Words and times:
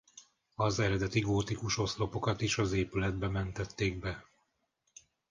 Az 0.55 0.79
eredeti 0.79 1.19
gótikus 1.19 1.77
oszlopokat 1.77 2.41
is 2.41 2.57
az 2.57 2.73
épületbe 2.73 3.27
mentették 3.27 3.99
be. 3.99 4.25